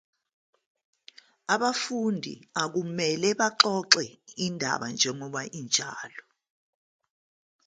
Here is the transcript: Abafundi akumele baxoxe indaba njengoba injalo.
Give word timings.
Abafundi 1.53 2.33
akumele 2.61 3.29
baxoxe 3.39 4.05
indaba 4.45 4.85
njengoba 4.93 5.41
injalo. 5.59 6.23